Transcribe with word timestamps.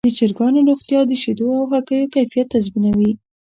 د 0.07 0.09
چرګانو 0.17 0.59
روغتیا 0.69 0.99
د 1.07 1.11
شیدو 1.21 1.47
او 1.57 1.65
هګیو 1.73 2.11
کیفیت 2.15 2.47
تضمینوي. 2.53 3.11